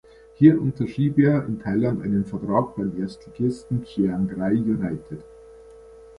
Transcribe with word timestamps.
Hier 0.35 0.59
unterschrieb 0.59 1.19
er 1.19 1.45
in 1.45 1.59
Thailand 1.61 2.01
einen 2.01 2.25
Vertrag 2.25 2.75
beim 2.75 2.99
Erstligisten 2.99 3.83
Chiangrai 3.83 4.53
United. 4.53 5.23